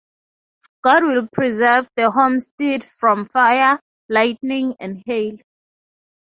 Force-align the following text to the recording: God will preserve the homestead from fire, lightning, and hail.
God 0.81 1.03
will 1.03 1.27
preserve 1.31 1.87
the 1.95 2.09
homestead 2.09 2.83
from 2.83 3.23
fire, 3.23 3.79
lightning, 4.09 4.75
and 4.79 5.03
hail. 5.05 5.35